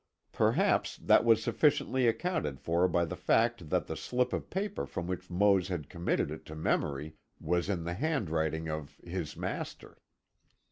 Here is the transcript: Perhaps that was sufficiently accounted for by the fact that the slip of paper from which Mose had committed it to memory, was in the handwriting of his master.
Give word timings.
Perhaps 0.31 0.97
that 0.97 1.23
was 1.23 1.43
sufficiently 1.43 2.07
accounted 2.07 2.59
for 2.59 2.87
by 2.87 3.05
the 3.05 3.15
fact 3.15 3.69
that 3.69 3.85
the 3.85 3.95
slip 3.95 4.33
of 4.33 4.49
paper 4.49 4.87
from 4.87 5.05
which 5.05 5.29
Mose 5.29 5.67
had 5.67 5.91
committed 5.91 6.31
it 6.31 6.43
to 6.47 6.55
memory, 6.55 7.17
was 7.39 7.69
in 7.69 7.83
the 7.83 7.93
handwriting 7.93 8.67
of 8.67 8.97
his 9.05 9.37
master. 9.37 9.99